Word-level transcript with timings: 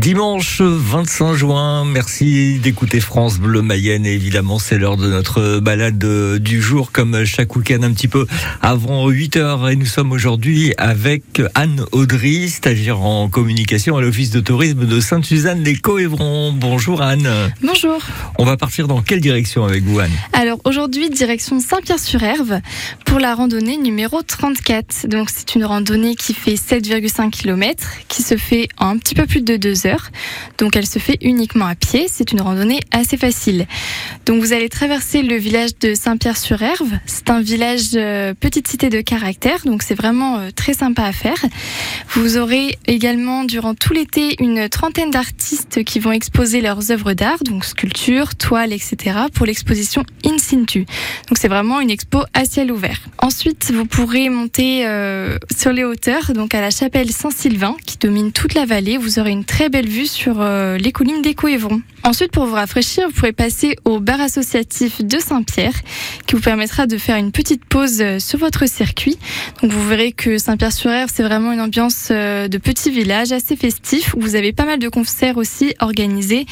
Dimanche 0.00 0.62
25 0.62 1.34
juin, 1.34 1.84
merci 1.84 2.58
d'écouter 2.58 3.00
France 3.00 3.38
Bleu 3.38 3.60
Mayenne 3.60 4.06
et 4.06 4.14
évidemment 4.14 4.58
c'est 4.58 4.78
l'heure 4.78 4.96
de 4.96 5.06
notre 5.06 5.60
balade 5.60 5.98
du 6.38 6.62
jour 6.62 6.90
comme 6.90 7.26
chaque 7.26 7.54
week-end 7.54 7.82
un 7.82 7.92
petit 7.92 8.08
peu 8.08 8.26
avant 8.62 9.06
8 9.10 9.36
heures 9.36 9.68
et 9.68 9.76
nous 9.76 9.84
sommes 9.84 10.10
aujourd'hui 10.12 10.72
avec 10.78 11.42
Anne 11.54 11.84
Audry, 11.92 12.48
stagiaire 12.48 13.02
en 13.02 13.28
communication 13.28 13.98
à 13.98 14.00
l'office 14.00 14.30
de 14.30 14.40
tourisme 14.40 14.86
de 14.86 15.00
Sainte-Suzanne 15.00 15.62
les 15.62 15.76
Coévrons. 15.76 16.54
Bonjour 16.54 17.02
Anne. 17.02 17.28
Bonjour. 17.62 17.98
On 18.38 18.46
va 18.46 18.56
partir 18.56 18.88
dans 18.88 19.02
quelle 19.02 19.20
direction 19.20 19.66
avec 19.66 19.84
vous 19.84 20.00
Anne? 20.00 20.12
Alors 20.32 20.60
aujourd'hui 20.64 21.10
direction 21.10 21.60
Saint-Pierre-sur-Herve 21.60 22.62
pour 23.04 23.18
la 23.18 23.34
randonnée 23.34 23.76
numéro 23.76 24.22
34. 24.22 25.08
Donc 25.08 25.28
c'est 25.28 25.56
une 25.56 25.66
randonnée 25.66 26.14
qui 26.14 26.32
fait 26.32 26.54
7,5 26.54 27.28
km 27.28 27.84
qui 28.08 28.22
se 28.22 28.38
fait 28.38 28.68
en 28.78 28.90
un 28.90 28.98
petit 28.98 29.14
peu 29.14 29.26
plus 29.26 29.42
de 29.42 29.56
2 29.56 29.86
heures. 29.86 29.89
Donc 30.58 30.76
elle 30.76 30.86
se 30.86 30.98
fait 30.98 31.18
uniquement 31.22 31.66
à 31.66 31.74
pied. 31.74 32.06
C'est 32.08 32.32
une 32.32 32.40
randonnée 32.40 32.80
assez 32.90 33.16
facile. 33.16 33.66
Donc 34.26 34.40
vous 34.40 34.52
allez 34.52 34.68
traverser 34.68 35.22
le 35.22 35.36
village 35.36 35.78
de 35.80 35.94
Saint-Pierre-sur-Herve. 35.94 36.98
C'est 37.06 37.30
un 37.30 37.40
village 37.40 37.90
euh, 37.94 38.34
petite 38.34 38.68
cité 38.68 38.88
de 38.88 39.00
caractère. 39.00 39.60
Donc 39.64 39.82
c'est 39.82 39.94
vraiment 39.94 40.38
euh, 40.38 40.50
très 40.54 40.74
sympa 40.74 41.04
à 41.04 41.12
faire. 41.12 41.38
Vous 42.10 42.36
aurez 42.36 42.78
également 42.86 43.44
durant 43.44 43.74
tout 43.74 43.92
l'été 43.92 44.36
une 44.40 44.68
trentaine 44.68 45.10
d'artistes 45.10 45.84
qui 45.84 46.00
vont 46.00 46.12
exposer 46.12 46.60
leurs 46.60 46.90
œuvres 46.90 47.12
d'art, 47.12 47.38
donc 47.44 47.64
sculptures, 47.64 48.34
toiles, 48.34 48.72
etc. 48.72 49.16
pour 49.32 49.46
l'exposition 49.46 50.04
Donc 51.28 51.38
c'est 51.38 51.48
vraiment 51.48 51.80
une 51.80 51.90
expo 51.90 52.22
à 52.34 52.44
ciel 52.44 52.72
ouvert. 52.72 52.98
Ensuite, 53.18 53.70
vous 53.72 53.86
pourrez 53.86 54.28
monter 54.28 54.86
euh, 54.86 55.38
sur 55.56 55.72
les 55.72 55.84
hauteurs, 55.84 56.32
donc 56.32 56.54
à 56.54 56.60
la 56.60 56.70
chapelle 56.70 57.10
Saint-Sylvain 57.10 57.76
qui 57.86 57.98
domine 57.98 58.32
toute 58.32 58.54
la 58.54 58.66
vallée. 58.66 58.96
Vous 58.96 59.18
aurez 59.18 59.30
une 59.30 59.44
très 59.44 59.68
belle 59.68 59.88
vue 59.88 60.06
sur 60.06 60.40
euh, 60.40 60.76
les 60.76 60.92
collines 60.92 61.22
des. 61.22 61.34
Ensuite, 62.02 62.32
pour 62.32 62.44
vous 62.44 62.54
rafraîchir, 62.54 63.08
vous 63.08 63.14
pourrez 63.14 63.32
passer 63.32 63.76
au 63.86 63.98
bar 63.98 64.20
associatif 64.20 65.02
de 65.02 65.18
Saint-Pierre, 65.18 65.72
qui 66.26 66.34
vous 66.34 66.42
permettra 66.42 66.86
de 66.86 66.98
faire 66.98 67.16
une 67.16 67.32
petite 67.32 67.64
pause 67.64 68.00
euh, 68.00 68.18
sur 68.18 68.38
votre 68.38 68.68
circuit. 68.68 69.16
Donc, 69.62 69.72
vous 69.72 69.88
verrez 69.88 70.12
que 70.12 70.36
Saint-Pierre-sur-Aire, 70.36 71.06
c'est 71.12 71.22
vraiment 71.22 71.52
une 71.52 71.62
ambiance 71.62 72.08
de 72.10 72.58
petit 72.58 72.90
village 72.90 73.32
assez 73.32 73.56
festif, 73.56 74.14
où 74.14 74.20
vous 74.20 74.34
avez 74.34 74.52
pas 74.52 74.64
mal 74.64 74.78
de 74.78 74.88
concerts 74.88 75.38
aussi 75.38 75.74
organisés 75.80 76.44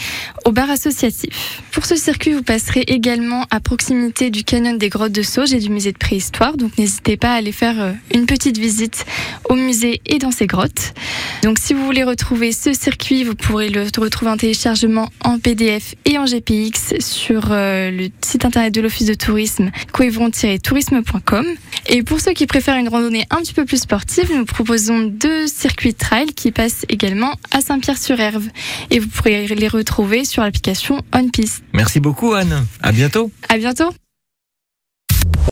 au 0.46 0.52
bar 0.52 0.70
associatif. 0.70 1.62
Pour 1.72 1.84
ce 1.84 1.96
circuit, 1.96 2.32
vous 2.32 2.42
passerez 2.42 2.84
également 2.86 3.44
à 3.50 3.60
proximité 3.60 3.87
du 3.88 4.44
canyon 4.44 4.76
des 4.76 4.88
grottes 4.88 5.12
de 5.12 5.22
Sauge 5.22 5.52
et 5.52 5.58
du 5.58 5.70
musée 5.70 5.92
de 5.92 5.98
préhistoire. 5.98 6.56
Donc, 6.56 6.76
n'hésitez 6.78 7.16
pas 7.16 7.32
à 7.32 7.36
aller 7.36 7.52
faire 7.52 7.94
une 8.14 8.26
petite 8.26 8.58
visite 8.58 9.04
au 9.48 9.54
musée 9.54 10.00
et 10.06 10.18
dans 10.18 10.30
ces 10.30 10.46
grottes. 10.46 10.94
Donc, 11.42 11.58
si 11.58 11.74
vous 11.74 11.84
voulez 11.84 12.04
retrouver 12.04 12.52
ce 12.52 12.72
circuit, 12.72 13.24
vous 13.24 13.34
pourrez 13.34 13.68
le 13.70 13.82
retrouver 13.98 14.30
en 14.30 14.36
téléchargement 14.36 15.08
en 15.24 15.38
PDF 15.38 15.94
et 16.04 16.18
en 16.18 16.24
GPX 16.24 17.00
sur 17.00 17.48
euh, 17.50 17.90
le 17.90 18.08
site 18.20 18.44
internet 18.44 18.74
de 18.74 18.80
l'Office 18.80 19.06
de 19.06 19.14
tourisme 19.14 19.70
coévron-tourisme.com. 19.92 21.46
Et 21.86 22.02
pour 22.02 22.20
ceux 22.20 22.32
qui 22.32 22.46
préfèrent 22.46 22.76
une 22.76 22.88
randonnée 22.88 23.24
un 23.30 23.36
petit 23.36 23.54
peu 23.54 23.64
plus 23.64 23.80
sportive, 23.80 24.30
nous 24.34 24.44
proposons 24.44 25.02
deux 25.02 25.46
circuits 25.46 25.94
trail 25.94 26.26
qui 26.26 26.52
passent 26.52 26.84
également 26.88 27.32
à 27.50 27.60
Saint-Pierre-sur-Herve. 27.60 28.48
Et 28.90 28.98
vous 28.98 29.08
pourrez 29.08 29.46
les 29.46 29.68
retrouver 29.68 30.24
sur 30.24 30.42
l'application 30.42 31.02
OnPiste. 31.14 31.62
Merci 31.78 32.00
beaucoup 32.00 32.32
Anne. 32.34 32.66
À 32.82 32.90
bientôt. 32.90 33.30
À 33.48 33.56
bientôt. 33.56 33.90